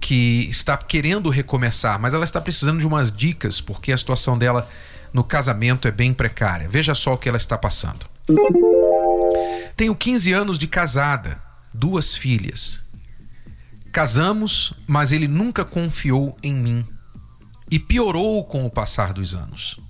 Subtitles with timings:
[0.00, 4.68] que está querendo recomeçar, mas ela está precisando de umas dicas, porque a situação dela
[5.12, 6.68] no casamento é bem precária.
[6.68, 8.06] Veja só o que ela está passando.
[9.76, 11.40] Tenho 15 anos de casada,
[11.72, 12.82] duas filhas.
[13.92, 16.86] Casamos, mas ele nunca confiou em mim
[17.70, 19.80] e piorou com o passar dos anos.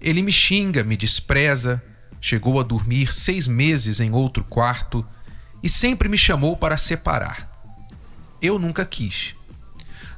[0.00, 1.82] Ele me xinga, me despreza,
[2.20, 5.06] chegou a dormir seis meses em outro quarto
[5.62, 7.53] e sempre me chamou para separar.
[8.44, 9.34] Eu nunca quis.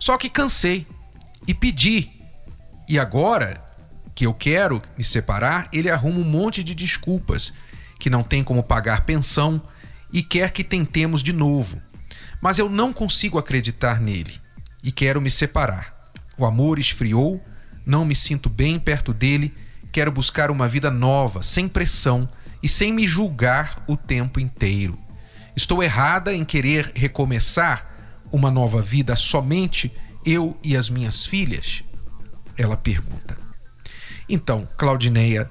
[0.00, 0.84] Só que cansei
[1.46, 2.10] e pedi.
[2.88, 3.64] E agora
[4.16, 7.52] que eu quero me separar, ele arruma um monte de desculpas,
[8.00, 9.62] que não tem como pagar pensão
[10.12, 11.80] e quer que tentemos de novo.
[12.40, 14.40] Mas eu não consigo acreditar nele
[14.82, 16.10] e quero me separar.
[16.36, 17.40] O amor esfriou,
[17.84, 19.54] não me sinto bem perto dele,
[19.92, 22.28] quero buscar uma vida nova, sem pressão
[22.60, 24.98] e sem me julgar o tempo inteiro.
[25.54, 27.95] Estou errada em querer recomeçar
[28.32, 29.92] uma nova vida somente
[30.24, 31.82] eu e as minhas filhas?
[32.56, 33.36] Ela pergunta.
[34.28, 35.50] Então, Claudineia,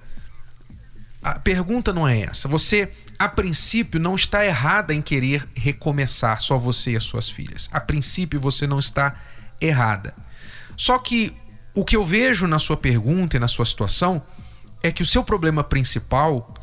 [1.24, 2.48] a pergunta não é essa.
[2.48, 7.70] Você, a princípio, não está errada em querer recomeçar só você e as suas filhas.
[7.72, 9.16] A princípio, você não está
[9.60, 10.14] errada.
[10.78, 11.36] Só que
[11.74, 14.22] o que eu vejo na sua pergunta e na sua situação
[14.84, 16.54] é que o seu problema principal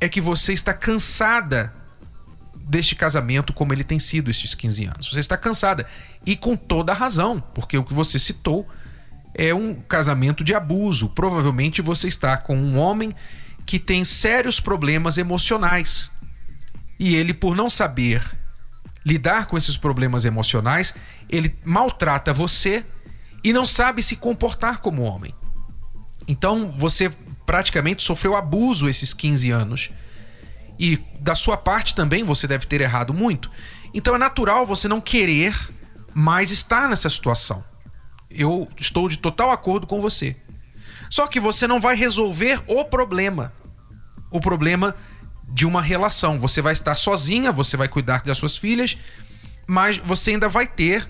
[0.00, 1.74] é que você está cansada
[2.66, 5.10] deste casamento como ele tem sido estes 15 anos.
[5.10, 5.86] Você está cansada
[6.24, 8.66] e com toda a razão, porque o que você citou
[9.34, 11.08] é um casamento de abuso.
[11.10, 13.12] Provavelmente você está com um homem
[13.66, 16.10] que tem sérios problemas emocionais.
[16.98, 18.22] E ele, por não saber
[19.04, 20.94] lidar com esses problemas emocionais,
[21.28, 22.84] ele maltrata você
[23.42, 25.34] e não sabe se comportar como homem.
[26.26, 27.12] Então você
[27.44, 29.90] praticamente sofreu abuso esses 15 anos.
[30.78, 33.50] E da sua parte também você deve ter errado muito.
[33.92, 35.56] Então é natural você não querer
[36.12, 37.64] mais estar nessa situação.
[38.30, 40.36] Eu estou de total acordo com você.
[41.08, 43.52] Só que você não vai resolver o problema.
[44.30, 44.96] O problema
[45.48, 46.38] de uma relação.
[46.40, 48.96] Você vai estar sozinha, você vai cuidar das suas filhas,
[49.66, 51.08] mas você ainda vai ter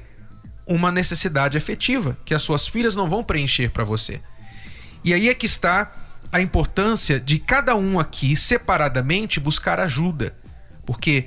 [0.67, 4.21] uma necessidade afetiva que as suas filhas não vão preencher para você.
[5.03, 5.93] E aí é que está
[6.33, 10.35] a importância de cada um aqui separadamente buscar ajuda,
[10.85, 11.27] porque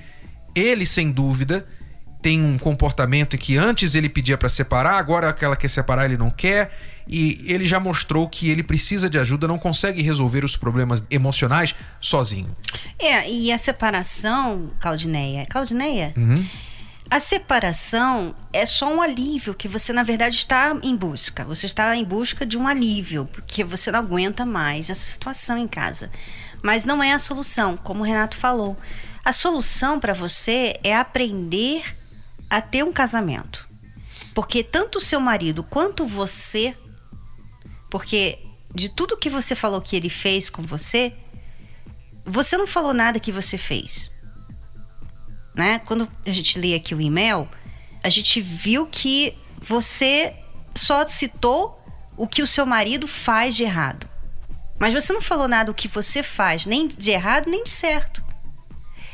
[0.55, 1.65] ele sem dúvida
[2.21, 6.05] tem um comportamento em que antes ele pedia para separar, agora que ela quer separar
[6.05, 6.75] ele não quer,
[7.07, 11.73] e ele já mostrou que ele precisa de ajuda, não consegue resolver os problemas emocionais
[12.01, 12.49] sozinho.
[12.99, 16.13] É, e a separação, Claudineia, Claudineia?
[16.17, 16.43] Uhum
[17.09, 21.45] a separação é só um alívio que você, na verdade, está em busca.
[21.45, 25.67] Você está em busca de um alívio, porque você não aguenta mais essa situação em
[25.67, 26.11] casa.
[26.61, 28.75] Mas não é a solução, como o Renato falou.
[29.23, 31.95] A solução para você é aprender
[32.49, 33.67] a ter um casamento.
[34.33, 36.75] Porque tanto o seu marido quanto você,
[37.89, 38.39] porque
[38.75, 41.13] de tudo que você falou que ele fez com você,
[42.25, 44.11] você não falou nada que você fez
[45.57, 45.79] né?
[45.79, 47.49] Quando a gente lê aqui o e-mail,
[48.03, 50.33] a gente viu que você
[50.75, 51.77] só citou
[52.15, 54.07] o que o seu marido faz de errado.
[54.79, 58.23] Mas você não falou nada do que você faz, nem de errado, nem de certo.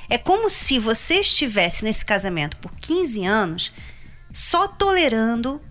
[0.10, 3.72] É como se você estivesse nesse casamento por 15 anos
[4.34, 5.62] só tolerando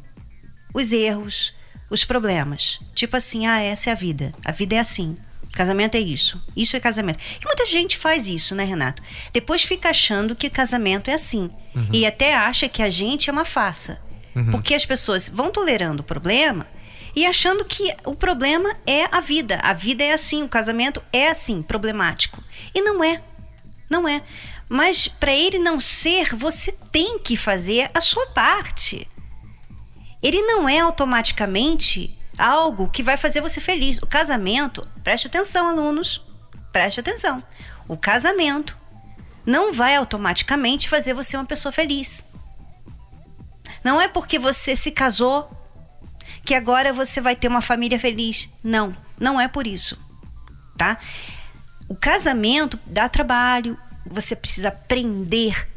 [0.73, 1.55] os erros,
[1.91, 2.81] os problemas.
[2.95, 4.35] Tipo assim, ah, essa é a vida.
[4.45, 5.19] A vida é assim.
[5.53, 6.43] Casamento é isso.
[6.57, 7.19] Isso é casamento.
[7.41, 9.03] E muita gente faz isso, né, Renato?
[9.33, 11.51] Depois fica achando que casamento é assim.
[11.75, 11.89] Uhum.
[11.93, 14.01] E até acha que a gente é uma farsa.
[14.35, 14.51] Uhum.
[14.51, 16.67] Porque as pessoas vão tolerando o problema
[17.15, 19.61] e achando que o problema é a vida.
[19.63, 22.43] A vida é assim, o casamento é assim, problemático.
[22.75, 23.23] E não é.
[23.91, 24.23] Não é.
[24.69, 29.07] Mas para ele não ser, você tem que fazer a sua parte.
[30.23, 33.99] Ele não é automaticamente algo que vai fazer você feliz.
[33.99, 36.25] O casamento, preste atenção, alunos,
[36.73, 37.43] preste atenção.
[37.89, 38.77] O casamento
[39.45, 42.27] não vai automaticamente fazer você uma pessoa feliz.
[43.85, 45.51] Não é porque você se casou
[46.45, 48.49] que agora você vai ter uma família feliz.
[48.63, 49.99] Não, não é por isso,
[50.77, 50.99] tá?
[51.89, 53.77] O casamento dá trabalho,
[54.07, 55.69] você precisa aprender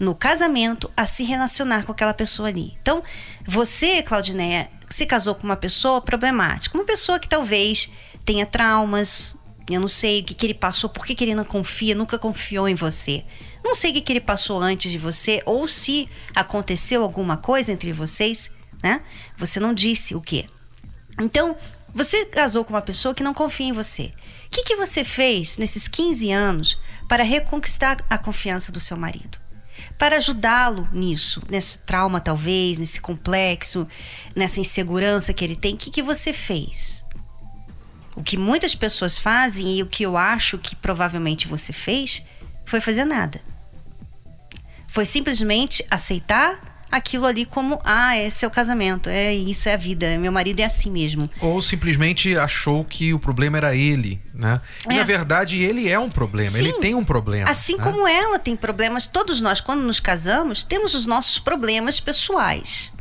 [0.00, 2.76] no casamento a se relacionar com aquela pessoa ali.
[2.80, 3.04] Então,
[3.46, 7.88] você, Claudineia, se casou com uma pessoa problemática, uma pessoa que talvez
[8.24, 9.36] tenha traumas,
[9.68, 12.18] eu não sei o que, que ele passou, por que, que ele não confia, nunca
[12.18, 13.24] confiou em você.
[13.62, 17.70] Não sei o que, que ele passou antes de você, ou se aconteceu alguma coisa
[17.70, 18.50] entre vocês,
[18.82, 19.02] né?
[19.36, 20.46] Você não disse o quê.
[21.20, 21.54] Então,
[21.94, 24.12] você casou com uma pessoa que não confia em você.
[24.46, 29.38] O que, que você fez nesses 15 anos para reconquistar a confiança do seu marido?
[29.98, 33.86] Para ajudá-lo nisso, nesse trauma, talvez, nesse complexo,
[34.34, 37.04] nessa insegurança que ele tem, o que, que você fez?
[38.16, 42.22] O que muitas pessoas fazem e o que eu acho que provavelmente você fez
[42.64, 43.40] foi fazer nada.
[44.88, 49.76] Foi simplesmente aceitar aquilo ali como ah, esse é o casamento, é isso é a
[49.76, 51.28] vida, meu marido é assim mesmo.
[51.40, 54.60] Ou simplesmente achou que o problema era ele, né?
[54.88, 54.96] E, é.
[54.96, 56.58] na verdade ele é um problema, Sim.
[56.58, 57.48] ele tem um problema.
[57.48, 57.84] Assim né?
[57.84, 62.92] como ela tem problemas, todos nós quando nos casamos temos os nossos problemas pessoais,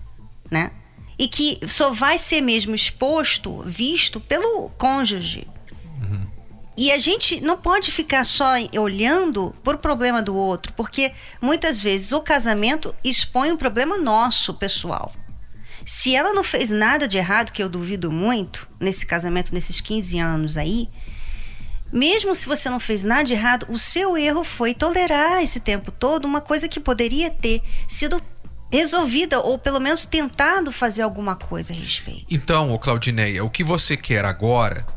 [0.49, 0.71] né?
[1.19, 5.45] e que só vai ser mesmo exposto, visto pelo cônjuge.
[6.79, 11.11] E a gente não pode ficar só olhando por problema do outro, porque
[11.41, 15.13] muitas vezes o casamento expõe um problema nosso, pessoal.
[15.85, 20.19] Se ela não fez nada de errado, que eu duvido muito, nesse casamento, nesses 15
[20.19, 20.87] anos aí,
[21.91, 25.91] mesmo se você não fez nada de errado, o seu erro foi tolerar esse tempo
[25.91, 28.21] todo uma coisa que poderia ter sido
[28.71, 32.25] resolvida ou pelo menos tentado fazer alguma coisa a respeito.
[32.31, 34.87] Então, Claudineia, o que você quer agora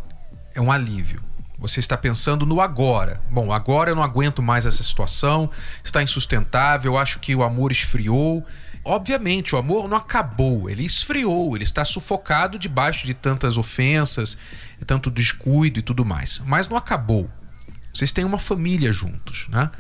[0.54, 1.31] é um alívio.
[1.62, 3.22] Você está pensando no agora.
[3.30, 5.48] Bom, agora eu não aguento mais essa situação,
[5.84, 8.44] está insustentável, acho que o amor esfriou.
[8.84, 14.36] Obviamente, o amor não acabou, ele esfriou, ele está sufocado debaixo de tantas ofensas,
[14.84, 16.42] tanto descuido e tudo mais.
[16.44, 17.30] Mas não acabou.
[17.94, 19.70] Vocês têm uma família juntos, né?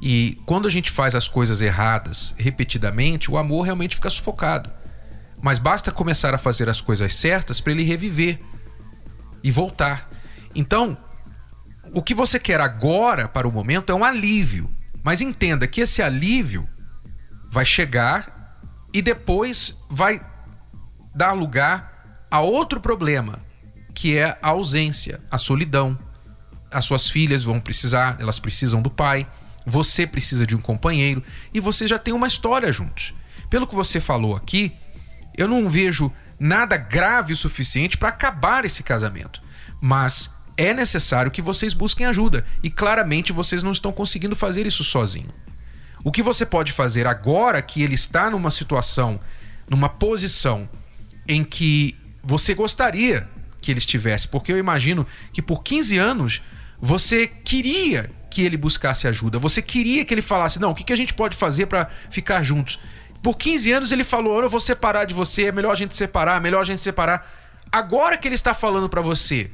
[0.00, 4.70] E quando a gente faz as coisas erradas repetidamente, o amor realmente fica sufocado.
[5.42, 8.38] Mas basta começar a fazer as coisas certas para ele reviver
[9.42, 10.08] e voltar.
[10.54, 10.96] Então,
[11.92, 14.70] o que você quer agora para o momento é um alívio.
[15.02, 16.68] Mas entenda que esse alívio
[17.50, 18.58] vai chegar
[18.94, 20.24] e depois vai
[21.14, 23.40] dar lugar a outro problema,
[23.94, 25.98] que é a ausência, a solidão.
[26.70, 29.26] As suas filhas vão precisar, elas precisam do pai
[29.66, 31.22] você precisa de um companheiro
[31.52, 33.14] e você já tem uma história juntos.
[33.48, 34.72] Pelo que você falou aqui,
[35.36, 39.42] eu não vejo nada grave o suficiente para acabar esse casamento.
[39.80, 44.84] Mas é necessário que vocês busquem ajuda e claramente vocês não estão conseguindo fazer isso
[44.84, 45.28] sozinho.
[46.04, 49.20] O que você pode fazer agora que ele está numa situação,
[49.68, 50.68] numa posição
[51.26, 53.28] em que você gostaria
[53.60, 56.42] que ele estivesse, porque eu imagino que por 15 anos
[56.80, 59.38] você queria que ele buscasse ajuda.
[59.38, 62.42] Você queria que ele falasse: não, o que, que a gente pode fazer para ficar
[62.42, 62.78] juntos?
[63.22, 66.38] Por 15 anos ele falou: eu vou separar de você, é melhor a gente separar,
[66.38, 67.30] é melhor a gente separar.
[67.70, 69.48] Agora que ele está falando para você: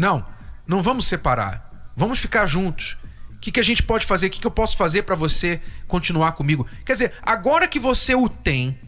[0.00, 0.24] não,
[0.66, 2.96] não vamos separar, vamos ficar juntos.
[3.36, 4.28] O que, que a gente pode fazer?
[4.28, 6.66] O que, que eu posso fazer para você continuar comigo?
[6.86, 8.78] Quer dizer, agora que você o tem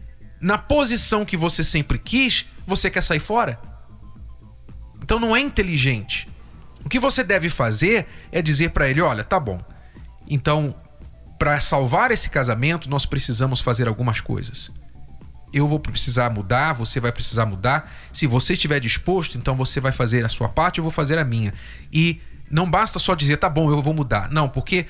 [0.40, 3.60] na posição que você sempre quis, você quer sair fora?
[5.02, 6.28] Então não é inteligente.
[6.82, 9.60] O que você deve fazer é dizer para ele: olha, tá bom.
[10.26, 10.74] Então,
[11.38, 14.70] para salvar esse casamento, nós precisamos fazer algumas coisas.
[15.52, 17.92] Eu vou precisar mudar, você vai precisar mudar.
[18.12, 21.24] Se você estiver disposto, então você vai fazer a sua parte, eu vou fazer a
[21.24, 21.52] minha.
[21.92, 24.30] E não basta só dizer, tá bom, eu vou mudar.
[24.30, 24.86] Não, porque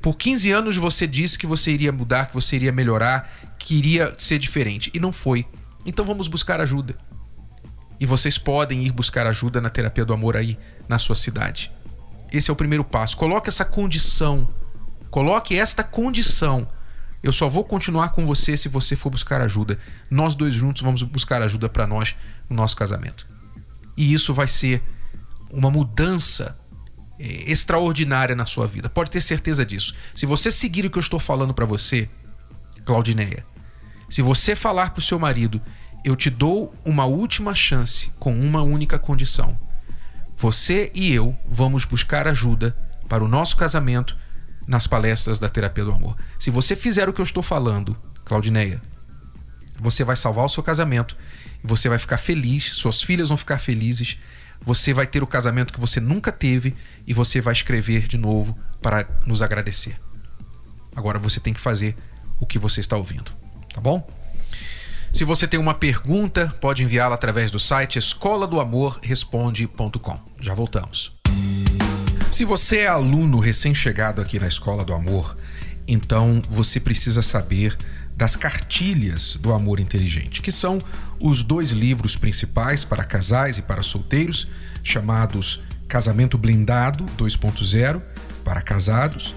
[0.00, 4.14] por 15 anos você disse que você iria mudar, que você iria melhorar, que iria
[4.18, 4.90] ser diferente.
[4.94, 5.46] E não foi.
[5.84, 6.96] Então vamos buscar ajuda.
[7.98, 10.58] E vocês podem ir buscar ajuda na terapia do amor aí
[10.88, 11.72] na sua cidade.
[12.32, 13.16] Esse é o primeiro passo.
[13.16, 14.48] Coloque essa condição.
[15.10, 16.68] Coloque esta condição.
[17.22, 19.78] Eu só vou continuar com você se você for buscar ajuda.
[20.10, 22.14] Nós dois juntos vamos buscar ajuda para nós
[22.48, 23.26] no nosso casamento.
[23.96, 24.82] E isso vai ser
[25.50, 26.58] uma mudança
[27.18, 28.88] é, extraordinária na sua vida.
[28.88, 29.94] Pode ter certeza disso.
[30.14, 32.08] Se você seguir o que eu estou falando para você,
[32.84, 33.44] Claudineia,
[34.08, 35.60] se você falar para o seu marido
[36.06, 39.58] eu te dou uma última chance com uma única condição.
[40.36, 42.76] Você e eu vamos buscar ajuda
[43.08, 44.16] para o nosso casamento
[44.66, 46.16] nas palestras da terapia do amor.
[46.38, 48.80] Se você fizer o que eu estou falando, Claudineia,
[49.78, 51.16] você vai salvar o seu casamento,
[51.62, 54.18] você vai ficar feliz, suas filhas vão ficar felizes,
[54.64, 56.74] você vai ter o casamento que você nunca teve
[57.06, 59.96] e você vai escrever de novo para nos agradecer.
[60.94, 61.94] Agora você tem que fazer
[62.40, 63.32] o que você está ouvindo,
[63.72, 64.08] tá bom?
[65.12, 70.20] Se você tem uma pergunta, pode enviá-la através do site escola do amor responde.com.
[70.40, 71.16] Já voltamos.
[72.30, 75.36] Se você é aluno recém-chegado aqui na Escola do Amor,
[75.86, 77.76] Então você precisa saber
[78.16, 80.82] das cartilhas do amor inteligente, que são
[81.20, 84.48] os dois livros principais para casais e para solteiros,
[84.82, 88.02] chamados Casamento Blindado 2.0
[88.42, 89.34] para casados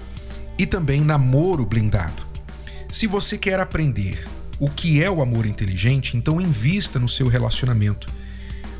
[0.58, 2.26] e também Namoro Blindado.
[2.90, 4.26] Se você quer aprender
[4.58, 8.08] o que é o amor inteligente, então invista no seu relacionamento.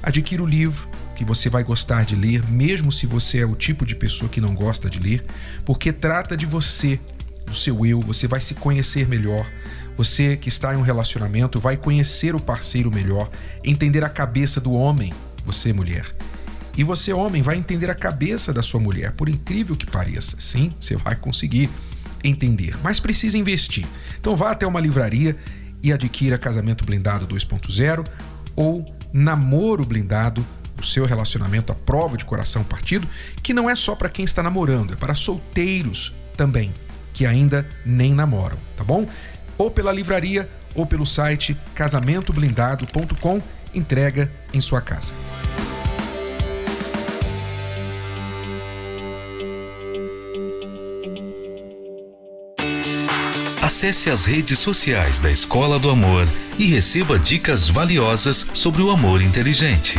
[0.03, 0.89] Adquira o livro
[1.21, 4.41] que você vai gostar de ler, mesmo se você é o tipo de pessoa que
[4.41, 5.23] não gosta de ler,
[5.67, 6.99] porque trata de você,
[7.45, 9.47] do seu eu, você vai se conhecer melhor,
[9.99, 13.29] você que está em um relacionamento vai conhecer o parceiro melhor,
[13.63, 15.13] entender a cabeça do homem,
[15.45, 16.07] você mulher.
[16.75, 20.37] E você, homem, vai entender a cabeça da sua mulher, por incrível que pareça.
[20.41, 21.69] Sim, você vai conseguir
[22.25, 23.85] entender, mas precisa investir.
[24.19, 25.37] Então vá até uma livraria
[25.83, 28.07] e adquira Casamento Blindado 2.0
[28.57, 30.43] ou Namoro Blindado,
[30.81, 33.09] o seu relacionamento à prova de coração partido,
[33.43, 36.73] que não é só para quem está namorando, é para solteiros também,
[37.13, 39.07] que ainda nem namoram, tá bom?
[39.61, 43.43] ou pela livraria ou pelo site casamentoblindado.com,
[43.75, 45.13] entrega em sua casa.
[53.61, 56.27] Acesse as redes sociais da Escola do Amor
[56.59, 59.99] e receba dicas valiosas sobre o amor inteligente.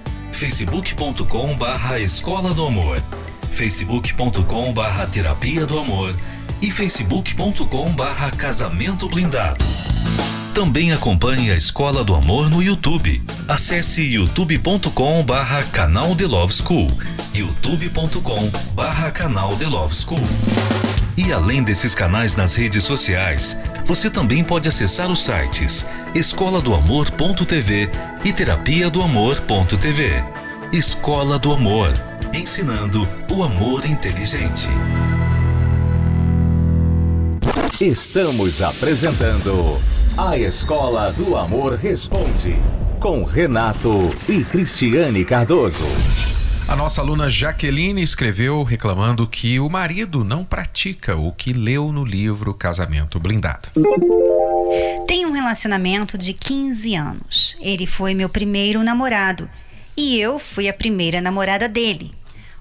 [0.31, 3.01] facebook.com barra Escola do Amor,
[3.51, 6.15] facebook.com barra Terapia do Amor
[6.61, 9.63] e facebook.com barra casamento blindado.
[10.53, 13.23] Também acompanhe a Escola do Amor no YouTube.
[13.47, 16.91] Acesse youtube.com barra canal The Love School,
[17.33, 20.19] youtube.com barra canal The Love School.
[21.15, 26.73] E além desses canais nas redes sociais, você também pode acessar os sites escola do
[26.73, 27.89] amor.tv
[28.23, 30.23] e terapia do amor.tv.
[30.71, 31.91] Escola do Amor,
[32.33, 34.69] ensinando o amor inteligente.
[37.79, 39.77] Estamos apresentando
[40.15, 42.55] A Escola do Amor Responde,
[42.99, 46.30] com Renato e Cristiane Cardoso.
[46.71, 52.05] A nossa aluna Jaqueline escreveu reclamando que o marido não pratica o que leu no
[52.05, 53.67] livro Casamento Blindado.
[55.05, 57.57] Tem um relacionamento de 15 anos.
[57.59, 59.49] Ele foi meu primeiro namorado
[59.97, 62.13] e eu fui a primeira namorada dele.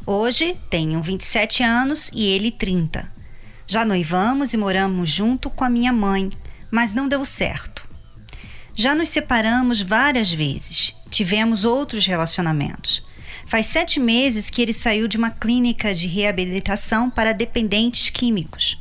[0.04, 3.08] Hoje tenho 27 anos e ele 30.
[3.64, 6.30] Já noivamos e moramos junto com a minha mãe,
[6.68, 7.88] mas não deu certo.
[8.74, 13.08] Já nos separamos várias vezes, tivemos outros relacionamentos.
[13.50, 18.80] Faz sete meses que ele saiu de uma clínica de reabilitação para dependentes químicos.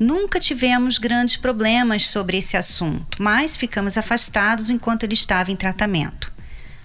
[0.00, 6.32] Nunca tivemos grandes problemas sobre esse assunto, mas ficamos afastados enquanto ele estava em tratamento.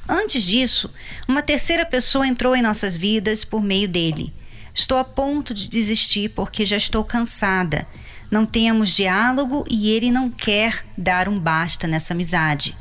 [0.07, 0.93] Antes disso,
[1.27, 4.33] uma terceira pessoa entrou em nossas vidas por meio dele
[4.73, 7.87] Estou a ponto de desistir porque já estou cansada.
[8.31, 12.75] Não temos diálogo e ele não quer dar um basta nessa amizade.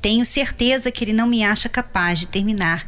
[0.00, 2.86] Tenho certeza que ele não me acha capaz de terminar.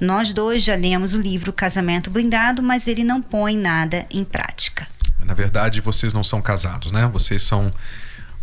[0.00, 4.86] Nós dois já lemos o livro Casamento Blindado, mas ele não põe nada em prática.
[5.24, 7.06] Na verdade, vocês não são casados, né?
[7.12, 7.70] Vocês são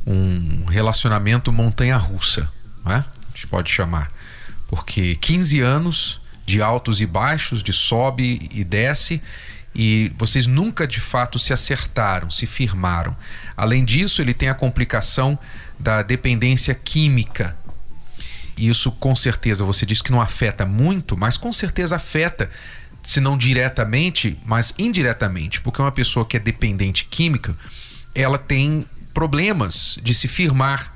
[0.06, 2.50] um relacionamento montanha-russa,
[2.86, 3.06] né?
[3.08, 4.12] A gente pode chamar.
[4.68, 9.22] Porque 15 anos de altos e baixos, de sobe e desce,
[9.74, 13.16] e vocês nunca de fato se acertaram, se firmaram.
[13.56, 15.38] Além disso, ele tem a complicação
[15.80, 17.56] da dependência química.
[18.58, 22.50] Isso com certeza, você disse que não afeta muito, mas com certeza afeta,
[23.02, 27.56] se não diretamente, mas indiretamente, porque uma pessoa que é dependente química,
[28.16, 30.94] ela tem problemas de se firmar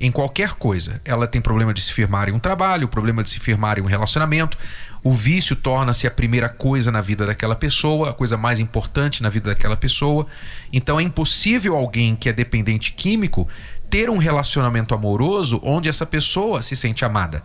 [0.00, 1.00] em qualquer coisa.
[1.04, 3.86] Ela tem problema de se firmar em um trabalho, problema de se firmar em um
[3.86, 4.56] relacionamento,
[5.02, 9.30] o vício torna-se a primeira coisa na vida daquela pessoa, a coisa mais importante na
[9.30, 10.26] vida daquela pessoa.
[10.72, 13.48] Então é impossível alguém que é dependente químico
[13.90, 17.42] ter um relacionamento amoroso onde essa pessoa se sente amada,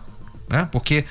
[0.48, 0.70] né?
[0.72, 1.06] Porque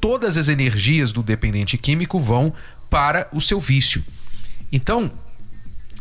[0.00, 2.52] todas as energias do dependente químico vão
[2.88, 4.02] para o seu vício.
[4.70, 5.10] Então,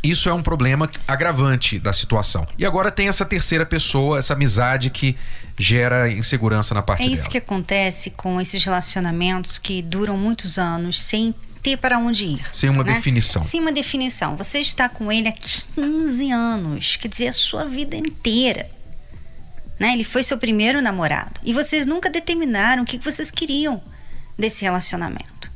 [0.03, 2.47] isso é um problema agravante da situação.
[2.57, 5.15] E agora tem essa terceira pessoa, essa amizade que
[5.57, 7.09] gera insegurança na parte dela.
[7.09, 7.31] É isso dela.
[7.31, 12.45] que acontece com esses relacionamentos que duram muitos anos sem ter para onde ir.
[12.53, 12.93] Sem uma né?
[12.93, 13.41] definição.
[13.41, 14.35] Sem uma definição.
[14.35, 18.69] Você está com ele há 15 anos, quer dizer, a sua vida inteira.
[19.79, 19.93] Né?
[19.93, 21.39] Ele foi seu primeiro namorado.
[21.43, 23.81] E vocês nunca determinaram o que vocês queriam
[24.37, 25.51] desse relacionamento.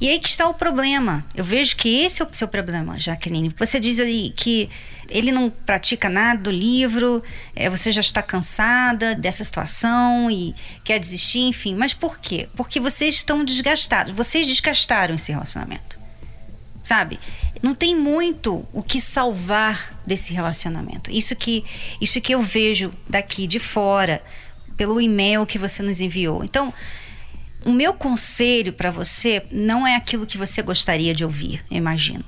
[0.00, 1.24] E aí que está o problema.
[1.34, 3.54] Eu vejo que esse é o seu problema, Jaqueline.
[3.58, 4.70] Você diz aí que
[5.10, 7.22] ele não pratica nada do livro,
[7.54, 11.74] é, você já está cansada dessa situação e quer desistir, enfim.
[11.74, 12.48] Mas por quê?
[12.56, 14.14] Porque vocês estão desgastados.
[14.14, 16.00] Vocês desgastaram esse relacionamento.
[16.82, 17.20] Sabe?
[17.62, 21.10] Não tem muito o que salvar desse relacionamento.
[21.10, 21.64] Isso que,
[22.00, 24.22] isso que eu vejo daqui de fora,
[24.76, 26.42] pelo e-mail que você nos enviou.
[26.42, 26.72] Então,
[27.64, 32.24] o meu conselho para você não é aquilo que você gostaria de ouvir, imagino.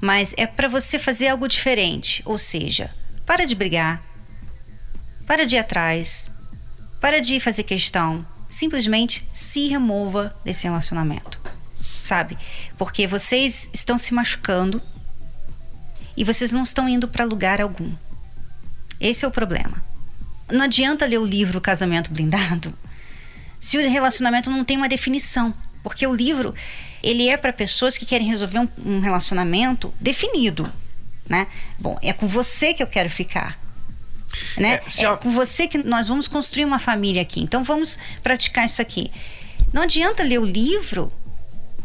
[0.00, 2.22] Mas é para você fazer algo diferente.
[2.26, 2.94] Ou seja,
[3.24, 4.02] para de brigar,
[5.26, 6.30] para de ir atrás,
[7.00, 8.26] para de fazer questão.
[8.48, 11.40] Simplesmente se remova desse relacionamento.
[12.02, 12.38] Sabe?
[12.76, 14.80] Porque vocês estão se machucando
[16.16, 17.92] e vocês não estão indo para lugar algum.
[19.00, 19.82] Esse é o problema.
[20.50, 22.74] Não adianta ler o livro Casamento Blindado
[23.60, 25.54] se o relacionamento não tem uma definição.
[25.82, 26.54] Porque o livro,
[27.02, 30.70] ele é para pessoas que querem resolver um, um, relacionamento definido,
[31.28, 31.46] né?
[31.78, 33.58] Bom, é com você que eu quero ficar.
[34.56, 34.80] Né?
[34.98, 37.40] É, é com você que nós vamos construir uma família aqui.
[37.40, 39.10] Então vamos praticar isso aqui.
[39.72, 41.12] Não adianta ler o livro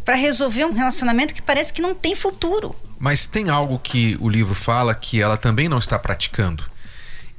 [0.04, 2.76] para resolver um relacionamento que parece que não tem futuro.
[2.98, 6.64] Mas tem algo que o livro fala que ela também não está praticando.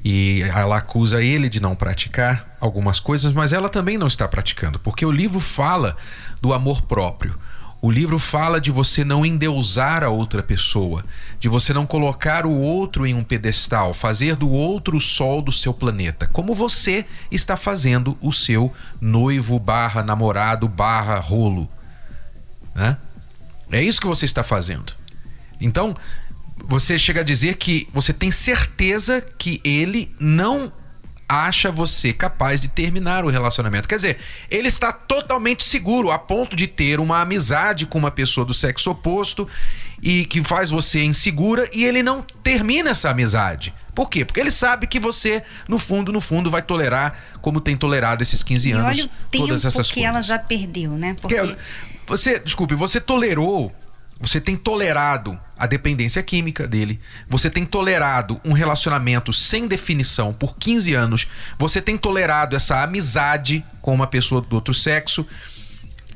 [0.03, 4.77] E ela acusa ele de não praticar algumas coisas, mas ela também não está praticando,
[4.77, 5.97] porque o livro fala
[6.39, 7.39] do amor próprio.
[7.81, 11.03] O livro fala de você não endeusar a outra pessoa,
[11.39, 15.51] de você não colocar o outro em um pedestal, fazer do outro o sol do
[15.51, 21.69] seu planeta, como você está fazendo o seu noivo barra namorado barra rolo.
[22.75, 22.97] Né?
[23.71, 24.93] É isso que você está fazendo.
[25.59, 25.95] Então,
[26.67, 30.71] você chega a dizer que você tem certeza que ele não
[31.27, 33.87] acha você capaz de terminar o relacionamento.
[33.87, 38.45] Quer dizer, ele está totalmente seguro a ponto de ter uma amizade com uma pessoa
[38.45, 39.47] do sexo oposto
[40.01, 43.73] e que faz você insegura e ele não termina essa amizade.
[43.95, 44.23] Por quê?
[44.23, 48.43] Porque ele sabe que você, no fundo, no fundo, vai tolerar como tem tolerado esses
[48.43, 48.97] 15 anos.
[48.97, 50.09] E olha o todas essas que coisas.
[50.09, 51.15] ela já perdeu, né?
[51.19, 51.35] Porque...
[51.35, 51.57] Porque
[52.07, 53.73] você, desculpe, você tolerou
[54.19, 56.99] você tem tolerado a dependência química dele.
[57.29, 61.27] Você tem tolerado um relacionamento sem definição por 15 anos.
[61.59, 65.27] Você tem tolerado essa amizade com uma pessoa do outro sexo.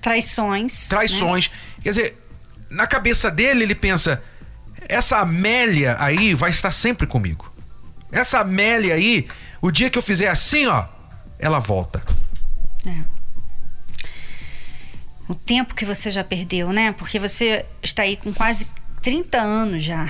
[0.01, 0.87] Traições.
[0.87, 1.49] Traições.
[1.49, 1.55] Né?
[1.83, 2.23] Quer dizer,
[2.69, 4.23] na cabeça dele, ele pensa:
[4.87, 7.51] essa Amélia aí vai estar sempre comigo.
[8.11, 9.27] Essa Amélia aí,
[9.61, 10.85] o dia que eu fizer assim, ó,
[11.37, 12.01] ela volta.
[12.87, 13.18] É
[15.29, 16.91] o tempo que você já perdeu, né?
[16.91, 18.67] Porque você está aí com quase
[19.01, 20.09] 30 anos já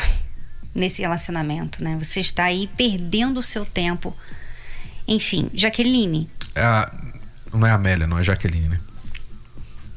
[0.74, 1.96] nesse relacionamento, né?
[2.02, 4.16] Você está aí perdendo o seu tempo.
[5.08, 6.28] Enfim, Jaqueline.
[6.56, 7.10] É
[7.54, 8.80] não é Amélia, não é Jaqueline, né?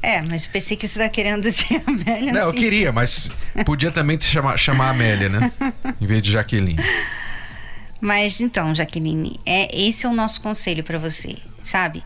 [0.01, 2.33] É, mas pensei que você está querendo dizer Amélia.
[2.33, 3.31] Não, eu queria, mas
[3.65, 5.51] podia também te chamar, chamar Amélia, né?
[6.01, 6.83] em vez de Jaqueline.
[8.01, 12.03] Mas então, Jaqueline, é, esse é o nosso conselho para você, sabe?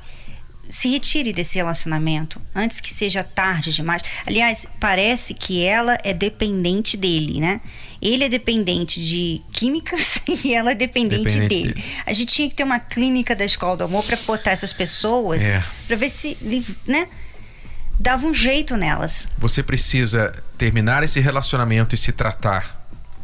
[0.70, 4.02] Se retire desse relacionamento antes que seja tarde demais.
[4.26, 7.62] Aliás, parece que ela é dependente dele, né?
[8.02, 11.74] Ele é dependente de químicas e ela é dependente, dependente dele.
[11.74, 11.86] dele.
[12.06, 15.44] A gente tinha que ter uma clínica da escola do amor para botar essas pessoas,
[15.44, 15.64] é.
[15.88, 16.38] para ver se,
[16.86, 17.08] né?
[18.00, 19.28] Dava um jeito nelas.
[19.40, 22.78] Você precisa terminar esse relacionamento e se tratar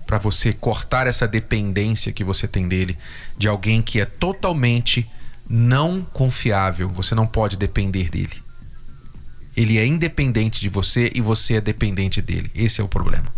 [0.06, 2.98] para você cortar essa dependência que você tem dele
[3.38, 5.10] de alguém que é totalmente
[5.56, 8.42] não confiável, você não pode depender dele.
[9.56, 12.50] Ele é independente de você e você é dependente dele.
[12.56, 13.32] Esse é o problema.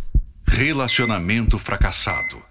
[0.47, 2.41] Relacionamento fracassado,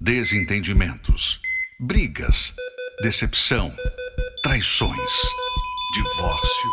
[0.00, 1.40] desentendimentos,
[1.76, 2.54] brigas,
[3.02, 3.74] decepção,
[4.44, 5.10] traições,
[5.92, 6.70] divórcio.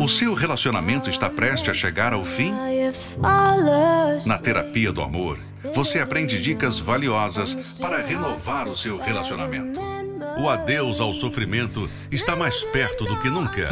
[0.00, 2.52] O seu relacionamento está prestes a chegar ao fim?
[4.24, 5.40] Na terapia do amor,
[5.74, 9.95] você aprende dicas valiosas para renovar o seu relacionamento.
[10.38, 13.68] O adeus ao sofrimento está mais perto do que nunca.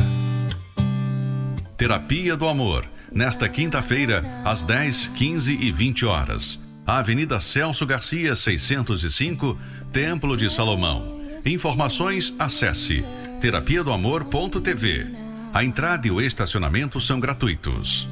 [1.76, 6.58] Terapia do Amor, nesta quinta-feira, às 10, 15 e 20 horas.
[6.86, 9.58] Avenida Celso Garcia, 605,
[9.92, 11.20] Templo de Salomão.
[11.44, 13.04] Informações, acesse
[13.42, 15.06] terapia do amor.tv.
[15.52, 18.08] A entrada e o estacionamento são gratuitos.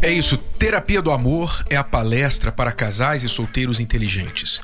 [0.00, 4.60] É isso, Terapia do Amor é a palestra para casais e solteiros inteligentes.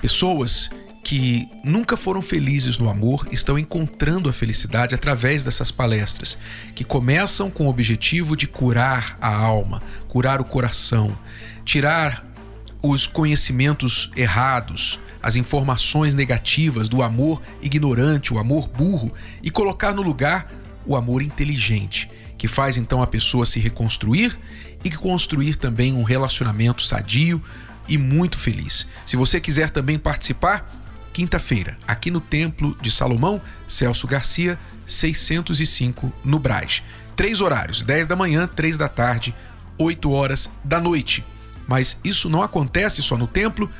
[0.00, 0.70] Pessoas
[1.02, 6.38] que nunca foram felizes no amor estão encontrando a felicidade através dessas palestras,
[6.74, 11.16] que começam com o objetivo de curar a alma, curar o coração,
[11.64, 12.26] tirar
[12.82, 20.02] os conhecimentos errados, as informações negativas do amor ignorante, o amor burro, e colocar no
[20.02, 20.50] lugar
[20.86, 24.38] o amor inteligente, que faz então a pessoa se reconstruir
[24.82, 27.42] e construir também um relacionamento sadio
[27.86, 28.86] e muito feliz.
[29.04, 30.79] Se você quiser também participar,
[31.20, 36.82] quinta-feira, aqui no Templo de Salomão, Celso Garcia, 605, no Braz.
[37.14, 39.34] Três horários: 10 da manhã, 3 da tarde,
[39.76, 41.22] 8 horas da noite.
[41.68, 43.70] Mas isso não acontece só no templo,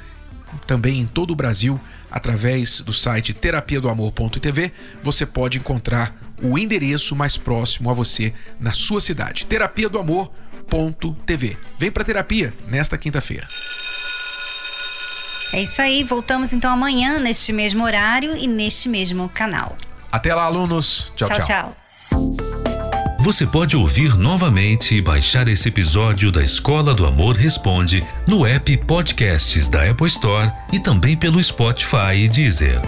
[0.66, 4.70] também em todo o Brasil, através do site terapia do amor.tv,
[5.02, 9.46] você pode encontrar o endereço mais próximo a você na sua cidade.
[9.46, 11.56] Terapia do amor.tv.
[11.78, 13.46] Vem para terapia nesta quinta-feira.
[15.52, 19.76] É isso aí, voltamos então amanhã neste mesmo horário e neste mesmo canal.
[20.10, 21.12] Até lá, alunos.
[21.16, 21.40] Tchau, tchau.
[21.40, 21.46] tchau.
[21.46, 21.76] tchau.
[23.20, 28.76] Você pode ouvir novamente e baixar esse episódio da Escola do Amor Responde no app
[28.78, 32.80] Podcasts da Apple Store e também pelo Spotify e Deezer.